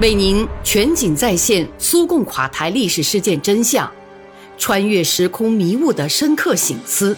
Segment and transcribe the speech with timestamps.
[0.00, 3.88] 为您全景再现苏共垮台历史事件真相，
[4.58, 7.16] 穿越时空迷雾的深刻醒思，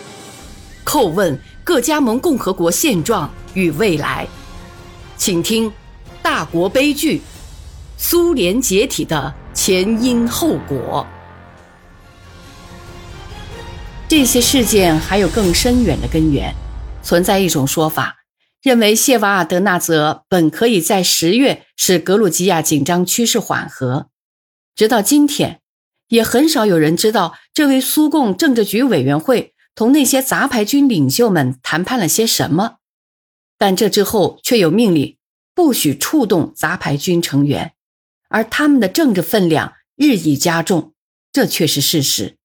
[0.84, 4.28] 叩问各加盟共和国现状与未来。
[5.16, 5.70] 请听
[6.22, 7.23] 《大国悲剧：
[7.96, 11.06] 苏联解体的前因后果》。
[14.06, 16.54] 这些事件还有更深远的根源，
[17.02, 18.16] 存在一种说法。
[18.67, 24.09] 认为谢瓦尔德纳泽本可以在十月使格鲁吉亚紧张趋势缓和，
[24.74, 25.61] 直到今天，
[26.09, 32.79] 也很少有人知道这位苏共政治局委员会同那些杂牌军领袖们谈判了些什么。
[33.57, 35.16] 但这之后却有命令，
[35.55, 37.74] 不许触动杂牌军成员，
[38.29, 40.93] 而他们的政治分量日益加重，
[41.30, 42.37] 这却是事实。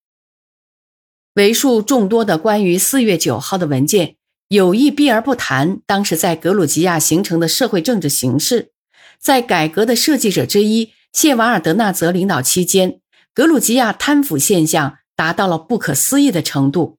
[1.33, 4.17] 为数众多的关于四月九号的文件。
[4.51, 8.73] 有意避而不谈当时在格鲁吉亚形成的社会政治形势，
[9.17, 12.99] 在改革的设计者之一谢瓦尔德纳泽领导期间，
[13.33, 16.97] 格鲁吉亚贪腐现象达到了不可思议的程度，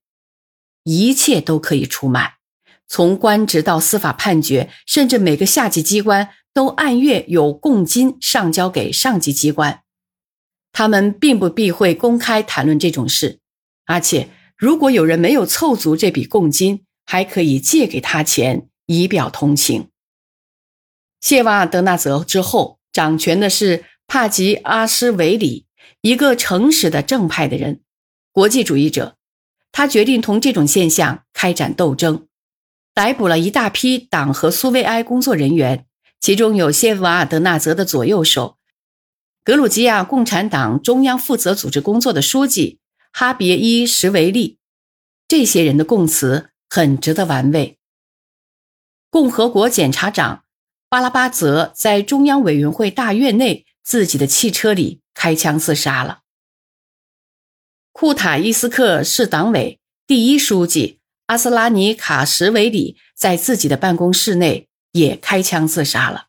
[0.84, 2.36] 一切都可以出卖，
[2.86, 9.82] 从官职到司法判决，甚至每个下级机关都按月有供金上交给上级机关。
[10.72, 13.40] 他们并不避讳公开谈论这种事，
[13.84, 19.89] 而且如果有人没有凑足这笔供金，还可以借给他钱以表同情。
[21.20, 25.67] 谢瓦德纳泽之后掌权的是帕吉阿什维里，
[26.00, 27.80] 一个诚实的正派的人，
[28.33, 29.17] 国际主义者。
[29.70, 32.28] 他决定同这种现象开展斗争，
[32.92, 35.86] 逮捕了一大批党和苏维埃工作人员，
[36.20, 38.58] 其中有谢瓦德纳泽的左右手，
[39.42, 42.80] 格鲁吉亚共产党中央负责组织工作的书记
[43.12, 44.58] 哈别伊什维利。
[45.27, 46.52] 这些人的供词。
[46.74, 47.76] 很值得玩味。
[49.10, 50.44] 共和国检察长
[50.88, 56.20] 巴拉巴泽在中央委员会大院内自己的汽车里开枪自杀了。
[57.92, 66.28] 库塔伊斯克市党委第一书记阿斯拉尼卡什维里在自己的办公室内也开枪自杀了。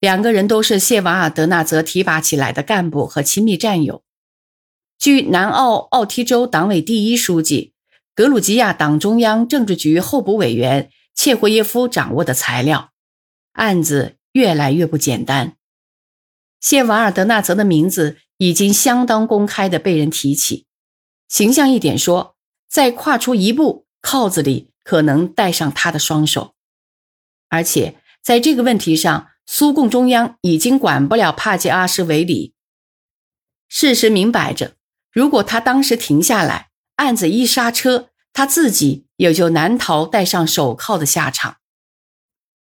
[0.00, 4.02] 两个人都是谢瓦尔德纳泽提拔起来的干部和亲密战友。
[4.98, 7.75] 据南澳奥提州党委第一书记。
[8.16, 12.92] 格鲁吉亚党中央政治局候补委员切霍耶夫掌握的材料，
[13.52, 15.58] 案子越来越不简单。
[16.58, 20.64] 谢瓦尔德纳泽的名字已经相当公开的被人提起。
[21.28, 26.54] 形象一点说，再跨出一步，铐子里可能带上他的双手。
[27.50, 32.54] 而且在这个问题上，苏共中央已经管不了帕杰阿什维里。
[33.68, 34.76] 事实明摆着，
[35.12, 36.65] 如果他当时停下来。
[36.96, 41.58] 案子一刹车，他自己也就难逃戴上手铐的下场。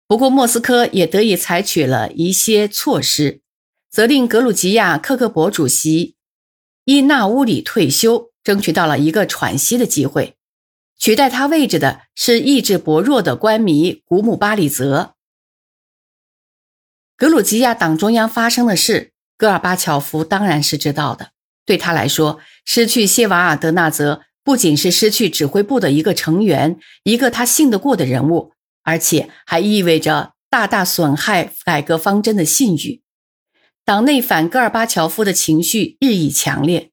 [0.06, 3.42] 不过，莫斯科也得以采取了一些措施，
[3.90, 6.16] 责令格鲁吉亚克格勃主席
[6.84, 10.36] 伊纳乌里退休，争取到了一个喘息的机会。
[10.98, 15.14] 取代他位置的是意志薄弱的官迷古姆巴里泽。
[17.16, 21.32] 格鲁吉亚党中央发生的事，戈尔巴乔夫当然是知道的。
[21.68, 33.02] 对他来说，失去谢瓦尔德纳泽不仅是失去指挥部的一个成员，一个他信得过的人物，而且还意味着大大损害改革方针的信誉。
[33.84, 36.90] 党内反戈尔巴乔夫的情绪日益强烈。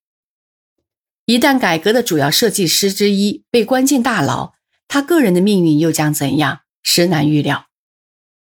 [1.25, 4.55] 一旦改革的主要设计师之一被关进大牢，
[4.89, 7.67] 他个人的命运又将怎样，实难预料。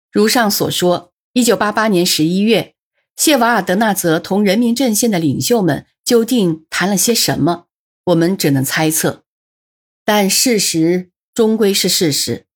[0.10, 2.76] 如上所说，一九八八年十一月，
[3.18, 5.86] 谢瓦尔德纳泽同人民阵线的领袖们。
[6.12, 7.68] 究竟谈了些什么？
[8.04, 9.24] 我们只能猜测，
[10.04, 12.48] 但事实终归是事实。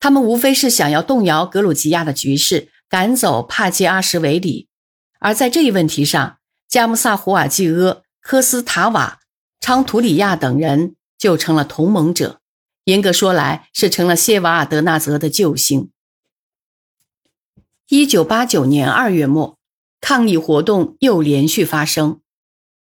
[0.00, 4.68] 他们无非是想要动摇格鲁吉亚的局势，赶走帕基阿什维里。
[5.20, 9.20] 而在这一问题上，加穆萨胡瓦季阿、科斯塔瓦、
[9.60, 12.40] 昌图里亚等人就成了同盟者。
[12.86, 15.92] 严格说来，是成了谢瓦尔德纳泽的救星。
[17.88, 19.56] 一九八九年二月末，
[20.00, 22.20] 抗议活动又连续发生。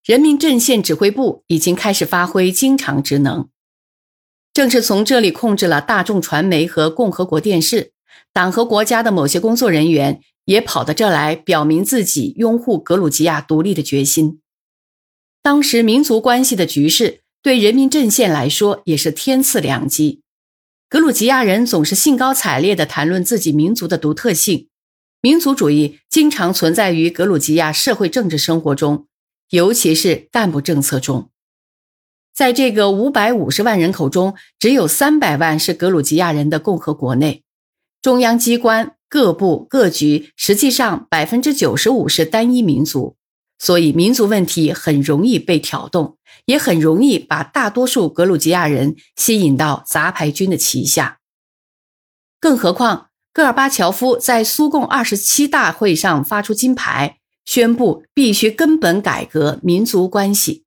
[0.05, 3.51] 人民阵线指挥部已经开始发挥经常职能，
[4.53, 7.93] 正是从这里控制了大众传媒和共和国电视。
[8.33, 14.41] 党和国家的某些工作人员也跑到这来，表明自己拥护格鲁吉亚独立的决心。
[15.43, 20.23] 当时民族关系的局势对人民阵线来说也是天赐良机。
[20.89, 24.69] 格鲁吉亚人总是兴高采烈地谈论自己民族的独特性，
[25.21, 29.07] 民族主义经常存在于格鲁吉亚社会政治生活中。
[29.51, 31.29] 尤其是干部政策中，
[32.33, 37.43] 在这个五百五十万人口中，只有三百万是格鲁吉亚人的共和国内，
[38.01, 43.17] 中央机关各部各局实际上百分之九十五是单一民族，
[43.59, 51.19] 所以民族问题很容易被挑动，也很容易把大多数格鲁吉亚人吸引到杂牌军的旗下。
[52.39, 57.19] 更何况，戈尔巴乔夫在苏共二十七大会上发出金牌，
[57.51, 60.63] 宣布必须根本改革民族关系。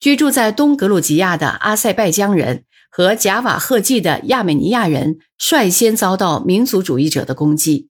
[0.00, 7.88] 居住在东格鲁吉亚的阿塞拜疆人和贾瓦赫季的亚美尼亚人率先遭到民族主义者的攻击，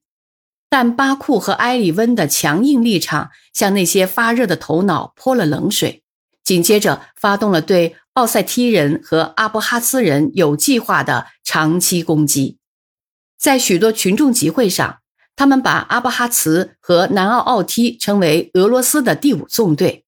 [0.69, 6.03] 但巴库和埃里温的强硬立场向那些发热的头脑泼了冷水，
[6.43, 12.59] 紧接着发动了对奥塞梯人和阿布哈兹人有计划的长期攻击。
[13.39, 14.99] 在许多群众集会上，
[15.35, 20.05] 他们把阿布哈兹和南奥奥梯称为俄罗斯的第五纵队，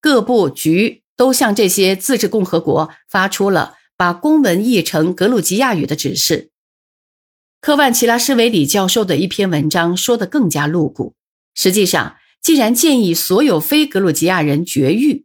[0.00, 1.02] 各部局。
[1.16, 6.50] 都向这些自治共和国发出了把公文译成格鲁吉亚语的指示。
[7.60, 11.14] 科万齐拉什维里教授的一篇文章说得更加露骨。
[11.54, 15.24] 实际上，既然建议所有非格鲁吉亚人绝育，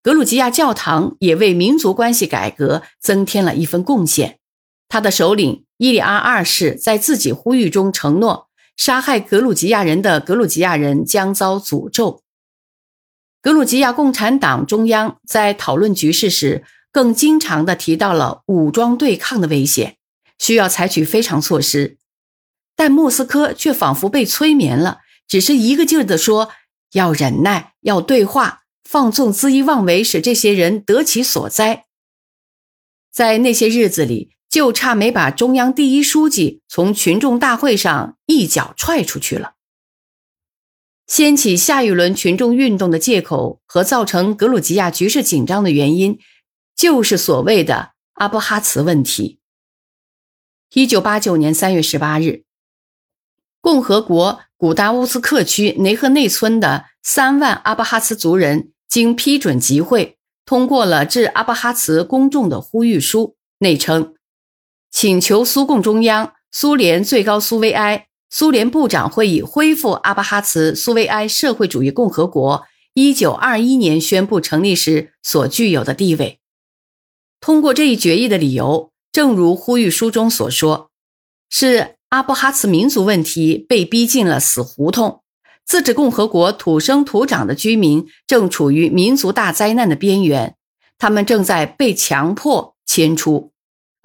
[0.00, 4.38] 格鲁吉亚教堂也为民族关系改革增添了一份贡献。
[4.88, 12.22] 他的首领伊里阿二世在自己呼吁中承诺，杀害格鲁吉亚人的格鲁吉亚人将遭诅咒。
[13.40, 19.96] 格鲁吉亚共产党中央在讨论局势时，更经常地提到了武装对抗的危险，
[20.38, 21.98] 需要采取非常措施。
[22.76, 26.50] 但莫斯科却仿佛被催眠了，只是一个劲儿地说
[26.92, 31.84] 要忍耐，要对话，放纵恣意妄为，使这些人得其所哉。
[33.12, 39.54] 在那些日子里，就差没把中央第一书记从群众大会上一脚踹出去了。
[41.08, 46.20] 掀起下一轮群众运动的借口和造成格鲁吉亚局势紧张的原因，
[46.76, 49.40] 就是所谓的阿布哈茨问题。
[50.72, 52.44] 一九八九年三月十八日，
[53.60, 60.16] 共和国古达乌斯克区雷赫内村的三万阿布哈茨族人经批准集会，
[60.46, 64.13] 通过了致阿布哈茨公众的呼吁书，内称
[64.94, 68.06] 请求苏共中央、苏联最高苏维埃。
[68.30, 72.62] 苏联部长会议恢复阿巴哈茨苏维埃社会主义共和国
[72.94, 76.38] 一九二一年宣布成立时所具有的地位。
[77.40, 80.90] 通过这一决议的理由，正如呼吁书中所说，
[81.50, 85.22] 是阿布哈茨民族问题被逼进了死胡同，
[85.66, 90.54] 自治共和国土生土长的居民正处于民族大灾难的边缘，
[90.96, 93.53] 他们正在被强迫迁出。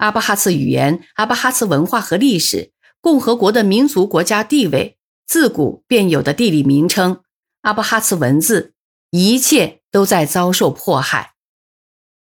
[0.00, 2.72] 阿巴哈茨语言、阿巴哈茨文化和历史。
[3.02, 7.22] 共和国的民族国家地位，自古便有的地理名称，
[7.62, 8.74] 阿布哈茨文字，
[9.10, 11.32] 一切都在遭受迫害。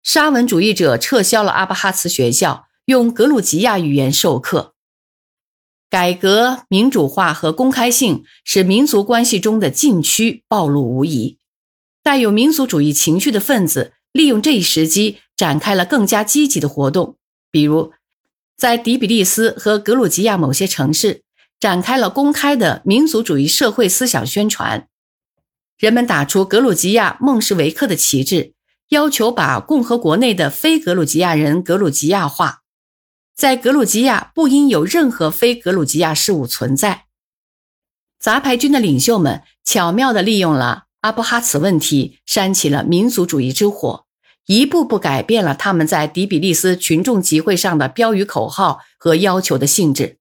[0.05, 4.75] 沙文主义者撤销了阿布哈茨学校，用格鲁吉亚语言授课。
[5.91, 11.39] 改革民主化和公开性使民族关系中的禁区暴露无遗。
[12.05, 17.17] 带有民族主义情绪的分子利用这一时机，展开了更加积极的活动，
[17.53, 17.93] 比如。
[18.55, 21.25] 在迪比利斯和格鲁吉亚某些城市
[21.59, 24.87] 展开了公开的民族主义社会思想宣传，
[25.77, 28.53] 人们打出格鲁吉亚孟什维克的旗帜，
[28.91, 32.61] 要求把共和国内的非格鲁吉亚人格鲁吉亚化，
[33.35, 37.07] 在格鲁吉亚不应有任何非格鲁吉亚事务存在。
[38.21, 44.02] 杂牌军的领袖们巧妙地利用了阿布哈茨问题，煽起了民族主义之火。
[44.47, 50.19] 一步步改变了他们在迪比利斯群众集会上的标语口号和要求的性质，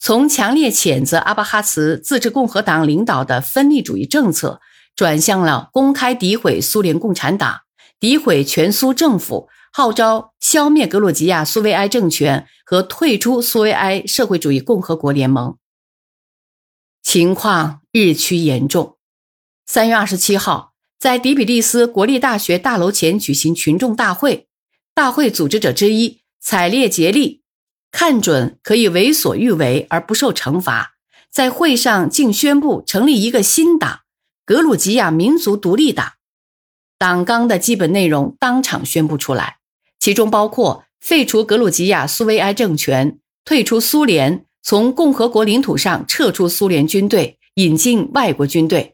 [0.00, 4.60] 从强烈谴责阿巴哈茨自治共和党领导的分立主义政策，
[4.96, 7.60] 转向了公开诋毁苏联共产党、
[8.00, 15.56] 诋毁全苏政府，号召消灭格鲁吉亚苏维埃政权和退出苏维埃社会主义共和国联盟。
[17.02, 18.96] 情况日趋严重。
[19.64, 20.73] 三月二十七号。
[21.04, 24.46] 在迪比利斯国立大学大楼前举行群众大会，
[24.94, 27.42] 大会组织者之一采列杰利
[27.92, 30.94] 看准可以为所欲为而不受惩罚，
[31.30, 34.00] 在会上竟宣布成立一个新党——
[34.46, 36.12] 格鲁吉亚民族独立党。
[36.96, 39.58] 党纲的基本内容当场宣布出来，
[40.00, 48.92] 其中包括废除格鲁吉亚苏维埃政权、退出苏联、从共和国领土上撤出苏联军队、引进外国军队。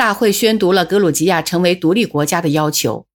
[0.00, 3.06] 大会宣读了格鲁吉亚成为独立国家的要求，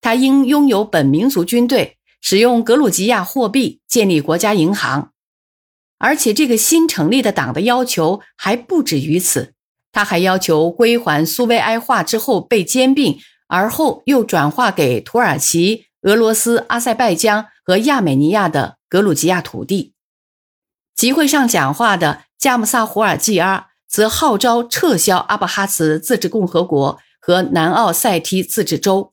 [0.00, 5.12] 他应拥有本民族军队，使用格鲁吉亚货币，建立国家银行。
[5.98, 9.54] 而且，这个新成立的党的要求还不止于此，
[9.92, 19.94] 他还要求归还苏维埃化之后被兼并，而后又转化给土耳其、俄罗斯、阿塞拜疆和亚美尼亚的格鲁吉亚土地。
[20.96, 29.12] 集会上讲话的加姆萨胡尔季阿则号召撤销阿布哈茨自治共和国和南奥塞梯自治州。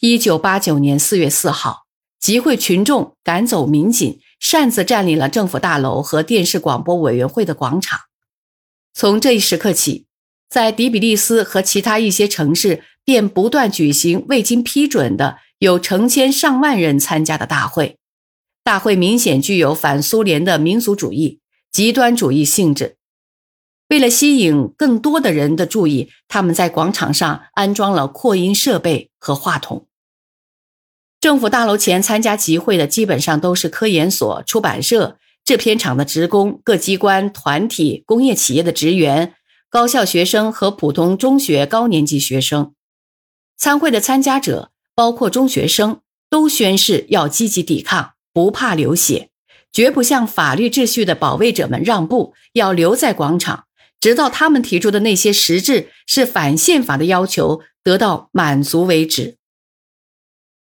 [0.00, 1.84] 一九八九年四月四号，
[2.18, 8.00] 集会群众赶走民警，擅自占领了政府大楼和电视广播委员会的广场。
[8.94, 10.06] 从这一时刻起，
[10.48, 17.98] 在迪比利斯和其他一些城市，便不断举行未经批准的、有成千上万人参加的大会。
[18.64, 22.96] 大会明显具有反苏联的民族主义、极端主义性质。
[23.88, 29.86] 为了吸引更多的人的注意，他们在广场上安装了扩音设备和话筒。
[31.20, 35.18] 政府大楼前参加集会的基本上都是科研所、出版社。
[35.44, 39.32] 制片厂的职工、各机关、团体、工业企业的职员、
[39.70, 42.74] 高校学生和普通中学高年级学生，
[43.56, 49.30] 参会的参加者包括中学生，都宣誓要积极抵抗，不怕流血，
[49.72, 53.64] 绝不向法律秩序的保卫者们让步，要留在广场，
[54.00, 59.36] 直到他们提出的那些实质是反宪法的要求得到满足为止。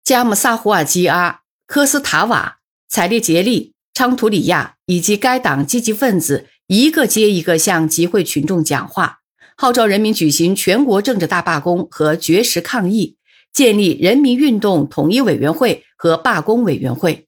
[0.03, 3.73] 加姆萨胡尔基阿、科斯塔瓦、采列杰利。
[3.91, 9.19] 昌图里亚以及该党积极分子一个接一个向集会群众讲话，
[9.57, 13.17] 号召人民举行全国政治大罢工和绝食抗议，
[13.51, 17.27] 建立人民运动统一委员会和罢工委员会。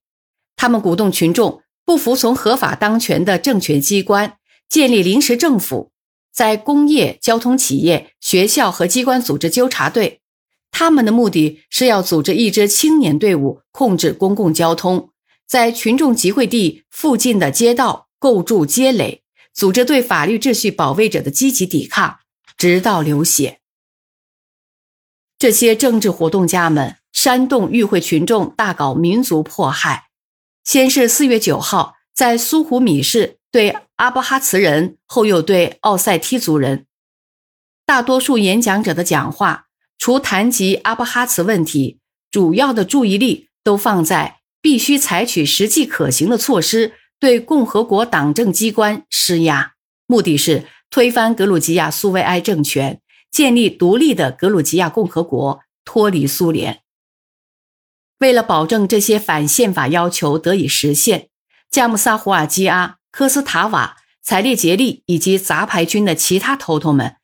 [0.56, 4.38] 他们鼓动群众不服从合法当权的政权机关，
[4.70, 5.91] 建立临时政府，
[6.32, 10.22] 在工业、交通企业、学校和机关组织纠察队。
[10.72, 15.10] 他们的目的是要组织一支青年队伍，控制公共交通。
[15.46, 19.22] 在群众集会地附近的街道构筑街垒，
[19.54, 22.20] 组织对法律秩序保卫者的积极抵抗，
[22.58, 23.60] 直到流血。
[25.38, 30.06] 这些政治活动家们煽动与会群众大搞民族迫害。
[30.64, 36.88] 先是四月九号，在苏湖米市对阿布哈茨人，后又对奥塞梯族人。
[37.86, 39.68] 大多数演讲者的讲话，
[40.00, 42.00] 除谈及阿布哈茨问题，
[42.32, 44.40] 主要的注意力都放在。
[44.60, 49.74] 必须采取实际可行的措施，对共和国党政机关施压，
[50.08, 56.82] 目的是推翻格鲁吉亚苏维埃政权，建立独立的格鲁吉亚共和国，脱离苏联。
[58.18, 61.30] 为了保证这些反宪法要求得以实现，
[61.70, 67.18] 加姆萨胡尔基阿、科斯塔瓦、采列杰利以及杂牌军的其他头头们，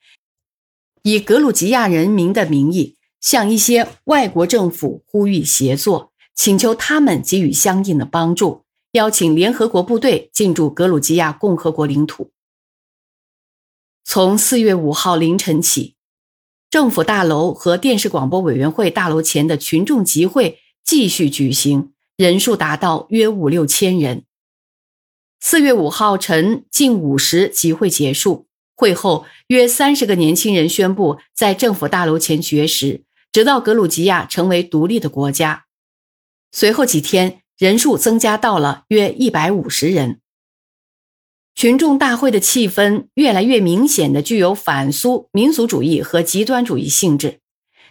[1.01, 6.11] 以格鲁吉亚人民的名义，向一些外国政府呼吁协作。
[6.35, 12.29] 请求他们给予相应的帮助，邀请联合国部队进驻格鲁吉亚共和国领土。
[14.03, 15.95] 从四月五号凌晨起，
[16.69, 24.26] 政府大楼和电视广播委员会大楼前的群众集会继续举行，人数达到约五六千人。
[25.39, 28.47] 四月五号晨近五时，集会结束。
[28.75, 35.65] 会后，约三十个年轻人宣布在政府大楼前绝食，直到格鲁吉亚成为独立的国家。
[36.51, 40.19] 随后几天，人数增加到了约一百五十人。
[41.55, 47.39] 群众大会的气氛越来越明显的具有反苏民族主义和极端主义性质。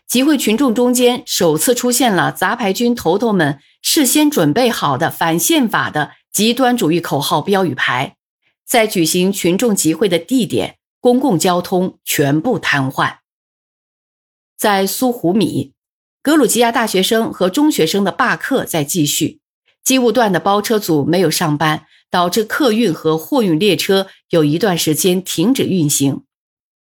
[0.06, 8.18] 集会群众中间首次出现了杂牌军头头们事先准备好的反宪法的极端主义口号标语牌。
[8.62, 13.20] 在举行群众集会的地点，公共交通全部瘫痪。
[14.54, 15.72] 在苏胡米。
[16.20, 19.40] 格鲁吉亚大学生和中学生的罢课在继续，
[19.82, 26.24] 机务段的包车组没有上班，导致客运和货运列车有一段时间停止运行。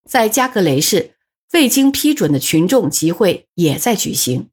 [0.08, 1.16] 在加格雷市，
[1.52, 4.50] 未经批准的群众集会也在举行。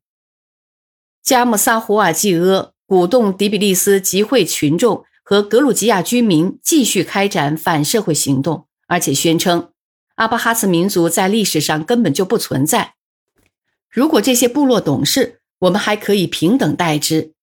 [1.21, 9.69] 加姆萨胡尔济阿鼓动迪比利斯集会群众和格鲁吉亚居民继续开展反社会行动，而且宣称
[10.15, 12.95] 阿巴哈茨民族在历史上根本就不存在。
[13.91, 17.33] 如果这些部落懂事，我们还可以平等待之，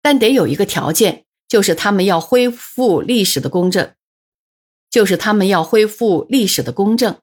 [0.00, 3.94] 但得有一个条件，就是他们要恢复历史的公正，
[4.88, 7.16] 就是他们要恢复历史的公正，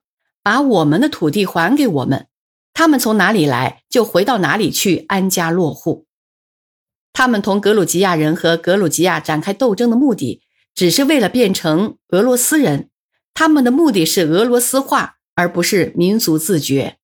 [0.44, 2.28] 把我们的土地还给我们，
[2.74, 6.06] 他们从哪里来就回到哪里去安家落户。
[7.14, 10.42] 他们同格鲁吉亚人和格鲁吉亚展开斗争的目的，
[10.74, 12.90] 只是为了变成俄罗斯人，
[13.34, 16.98] 他们的目的是俄罗斯化，而不是民族自觉。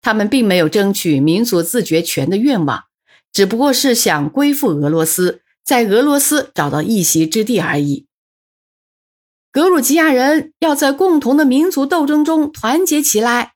[0.00, 2.84] 他们并没有争取民族自决权的愿望，
[3.32, 8.06] 只不过是想归附俄罗斯，在俄罗斯找到一席之地而已。
[9.52, 13.52] 格鲁吉亚人要在共同的民族斗争中团结起来。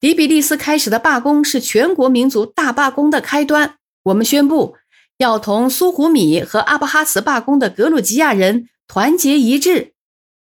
[0.00, 3.74] 迪比利斯开始的罢工是全国民族大罢工的开端。
[4.04, 4.76] 我们宣布，
[5.18, 9.94] 要同苏胡米和阿布哈茨罢工的格鲁吉亚人团结一致。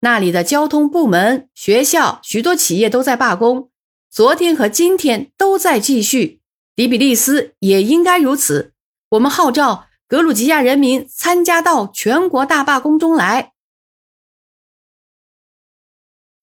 [0.00, 3.71] 那里的交通部门、学校、许多企业都在罢工，
[4.11, 6.40] 昨天和今天都在继续。
[6.76, 8.73] 迪比利斯也应该如此。
[9.11, 13.52] 我们号召格鲁吉亚人民参加到全国大罢工中来。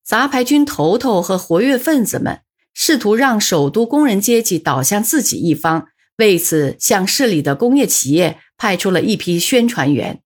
[0.04, 2.42] 杂牌军头头和活跃分子们
[2.74, 5.90] 试图让首都工人阶级倒向自己一方，
[6.22, 10.22] 为此向市里的工业企业派出了一批宣传员。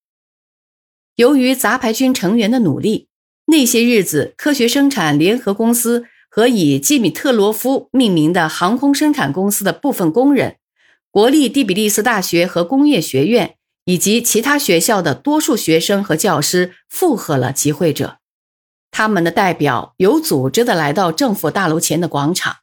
[1.16, 3.08] 由于杂牌军成员的努力。
[3.48, 10.58] 那些日子，科学生产联合公司和以基米特罗夫命名的航空生产公司的部分工人，
[11.12, 18.18] 国立第比利斯大学和工业学院以及其他学校的多数学生和教师附和了集会者。
[18.90, 22.58] 他们的代表有组织的来到政府大楼前的广场。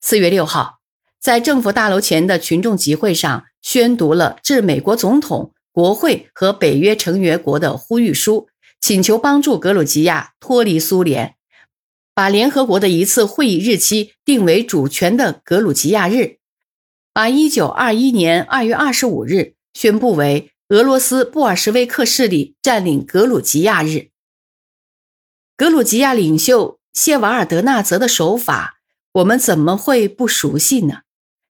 [0.00, 0.77] 四月六号，
[1.20, 8.48] 在政府大楼前的群众集会上，宣读了致美国总统、国会和北约成员国的呼吁书。
[8.80, 11.34] 请求帮助格鲁吉亚脱离苏联，
[12.14, 16.38] 把联合国的一次会议日期定为主权的格鲁吉亚日，
[17.12, 24.10] 把一九二一年二月二十五日宣布为俄罗斯布尔什维克势力占领格鲁吉亚日。
[25.56, 28.78] 格鲁吉亚领袖谢瓦尔德纳泽的手法，
[29.10, 31.00] 我们怎么会不熟悉呢？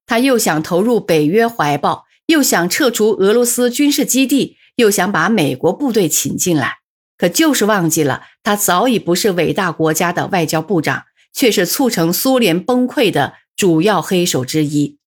[0.09, 6.79] 他又想投入北约怀抱，又想撤除俄罗斯军事基地，又想把美国部队请进来。
[7.19, 14.99] 可就是忘记了，他早已不是伟大国家的外交部长，却是促成苏联崩溃的主要黑手之一。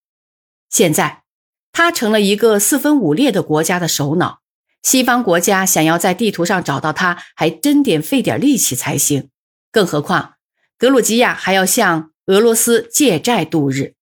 [0.69, 1.23] 现在，
[1.71, 4.41] 他成了一个四分五裂的国家的首脑。
[4.83, 9.29] 西方国家想要在地图上找到他，还真得费点力气才行。
[9.71, 10.33] 更何况，
[10.77, 13.95] 格鲁吉亚还要向俄罗斯借债度日。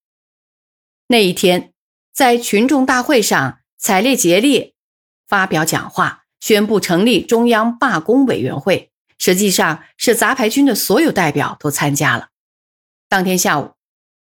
[1.12, 1.74] 那一天，
[2.14, 4.76] 在群众大会上，采列杰列
[5.28, 6.26] 发表讲话。
[6.40, 12.28] 宣布成立中央罢工委员会，实际上是杂牌军的所有代表都参加了。
[13.10, 13.72] 当天下午，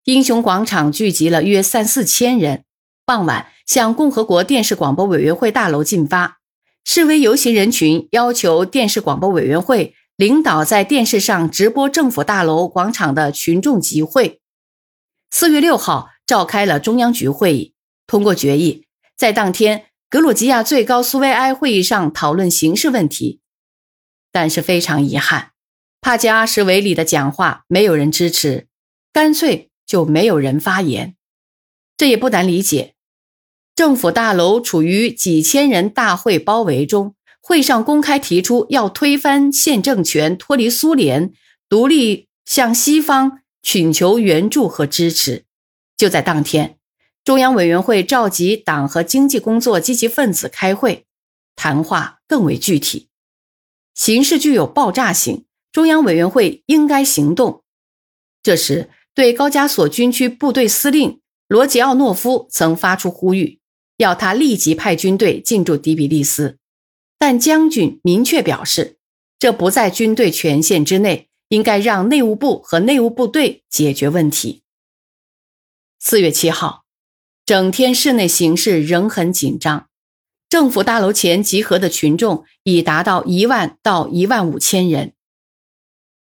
[0.05, 2.65] 英雄广场聚集了约三四千人。
[3.05, 6.39] 傍晚，向共和国电视广播委员会大楼进发。
[6.85, 14.41] 示威游行人群要求电视广播委员会领导在电视上直播政府大楼广场的群众集会。
[15.31, 17.73] 四月六号，召开了中央局会议，
[18.07, 18.85] 通过决议，
[19.17, 19.87] 在当天。
[20.11, 23.41] 格鲁吉亚最高苏维埃会议上讨论形势问题，
[24.33, 25.51] 但是非常遗憾，
[26.01, 28.69] 帕杰阿什维里的讲话没有人支持，
[29.13, 31.15] 干脆就没有人发言。
[31.99, 32.95] 这也不难理解，
[33.75, 41.35] 政府大楼处于几千人大会包围中，会上公开提出要推翻现政权、脱离苏联、
[41.69, 45.45] 独立，向西方请求援助和支持。
[45.99, 46.79] 就在当天。
[47.23, 51.05] 中央委员会召集党和经济工作积极分子开会，
[51.55, 53.09] 谈话更为具体。
[53.95, 57.63] 形势具有爆炸性，中央委员会应该行动。
[58.43, 63.59] 这时，对高加索军区部队司令罗杰奥诺夫曾发出呼吁，
[63.97, 66.57] 要他立即派军队进驻迪比利斯。
[67.19, 68.97] 但将军明确表示，
[69.39, 74.63] 这不在军队权限之内，应该让内务部和内务部队解决问题。
[76.01, 76.85] 四月七号。
[77.45, 79.89] 整天室内形势仍很紧张，
[80.49, 85.15] 政府大楼前集合的群众已达到一万到一万五千人。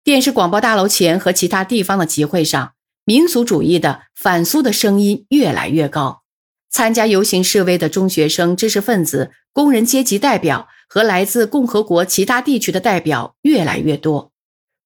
[0.03, 2.73] 电视广播大楼前和其他地方的集会上，
[3.05, 6.23] 民族主义的反苏的声音越来越高。
[6.71, 14.31] 参加游行示威的中学生、知识分子、工人阶级代表和来自共和国其他地区的代表越来越多。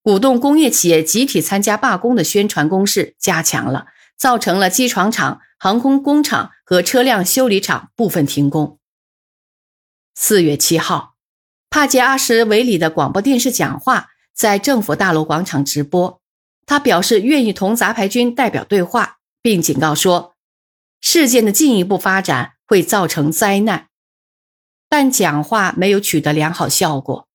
[0.01, 5.41] 鼓动工业企业集体参加罢工的宣传攻势加强了，造成了机床厂。
[5.57, 8.77] 航空工厂和车辆修理厂部分停工。
[10.13, 11.15] 四月七号，
[11.69, 16.21] 帕杰阿什维里的广播电视讲话在政府大楼广场直播。
[16.67, 20.35] 他表示愿意同杂牌军代表对话，并警告说，
[21.01, 23.87] 事件的进一步发展会造成灾难。
[24.89, 27.27] 但讲话没有取得良好效果。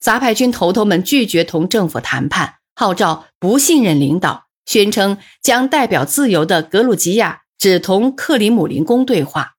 [0.00, 7.42] 杂牌军头头们拒绝同政府谈判，号召不信任领导，宣称将代表自由的格鲁吉亚。
[7.60, 9.56] 只同克里姆林宫对话。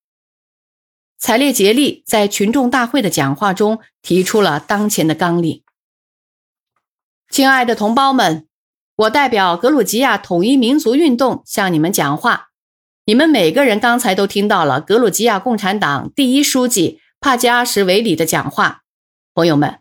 [1.20, 5.62] 采列杰利在群众大会的讲话中提出了当前的纲领
[7.30, 8.48] ：“亲爱的同胞们，
[8.96, 12.48] 我代表格鲁吉亚统一民族运动向你们讲话。
[13.06, 18.82] 你们每个人刚才都听到了格鲁吉亚共产党第一书记帕加什维里的讲话。
[19.36, 19.80] 朋友们，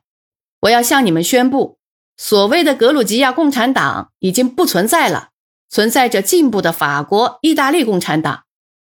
[0.60, 1.78] 我要向你们宣布，
[2.22, 5.30] 所谓的格鲁吉亚共产党已经不存在了。”
[5.72, 8.42] 存在着进步的法国、意大利共产党，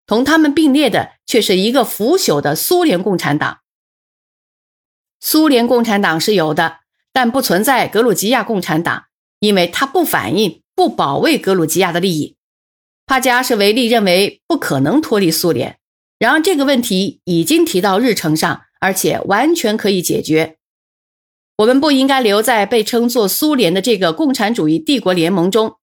[0.07, 3.59] 同他们并列的却是一个腐朽的苏联共产党。
[5.19, 6.79] 苏联共产党是有的，
[7.13, 9.03] 但不存在格鲁吉亚共产党，
[9.39, 12.35] 因为它不反映、不保卫格鲁吉亚的利益。
[13.05, 15.77] 帕加什维利认为不可能脱离苏联，
[16.17, 20.57] 然而这个问题已经提到日程上，而且完全可以解决。
[21.57, 25.75] 我们不应该留在被称作苏联的这个共产主义帝国联盟中。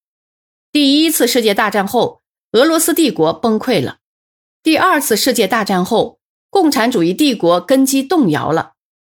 [0.72, 3.98] 第一次世界大战后，俄罗斯帝国崩溃了；
[4.62, 6.18] 第二次世界大战后，
[6.50, 8.72] 共产主义帝国根基动摇了。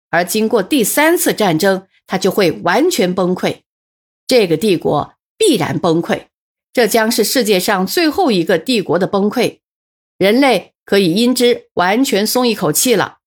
[0.10, 3.62] 而经过第三次战争，它就会完全崩溃。
[4.28, 6.28] 这个帝国必然崩溃，
[6.74, 9.60] 这将是世界上最后一个帝国的崩溃。
[10.18, 13.20] 人类可以因之完全松一口气了。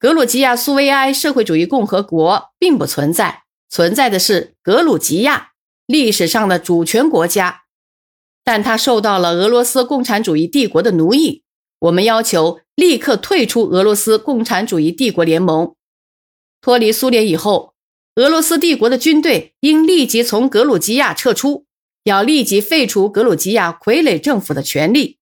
[0.00, 5.50] 格鲁吉亚苏维埃社会主义共和国并不存在，存在的是格鲁吉亚
[5.86, 7.64] 历史上的主权国家，
[8.42, 11.42] 但它受到了俄罗斯共产主义帝国的奴役。
[11.80, 15.74] 我们要求立刻退出俄罗斯共产主义帝国联盟，
[16.62, 17.74] 脱离苏联以后，
[18.14, 21.66] 俄罗斯帝国的军队应立即从格鲁吉亚撤出，
[22.04, 25.18] 要立即废除格鲁吉亚傀儡政府的权利。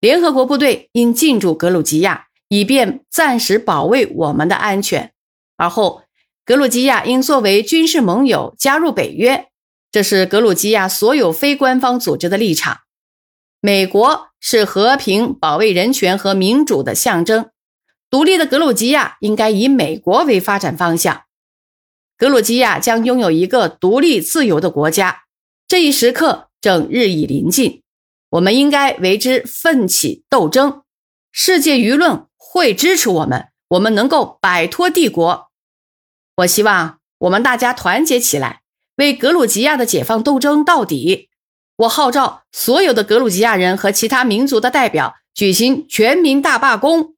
[0.00, 5.12] 联合国部队应进驻格鲁吉亚，以便暂时保卫我们的安全。
[5.56, 6.02] 而后，
[6.44, 9.48] 格鲁吉亚应作为军事盟友加入北约，
[9.90, 12.80] 这是格鲁吉亚所有非官方组织的立场。
[13.60, 17.50] 美国是和平、保卫人权和民主的象征。
[18.10, 21.22] 独立的格鲁吉亚应该以美国为发展方向。
[22.16, 25.22] 格鲁吉亚将拥有一个独立自由的国家，
[25.66, 27.82] 这一时刻正日益临近。
[28.30, 30.82] 我们应该为之奋起斗争。
[31.32, 35.50] 世界舆论会支持我们，我们能够摆脱帝国。
[36.36, 38.62] 我希望我们大家团结起来，
[38.94, 41.30] 为格鲁吉亚的解放斗争到底。
[41.78, 47.16] 我号召所有的格鲁吉亚人和其他民族的代表举行全民大罢工。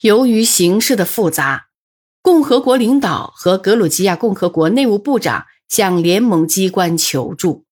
[0.00, 1.68] 由于形势的复杂，
[2.20, 7.64] 共和国领导和格鲁吉亚共和国内务部长向联盟机关求助。